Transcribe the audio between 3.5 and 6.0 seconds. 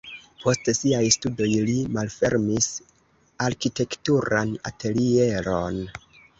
arkitekturan atelieron.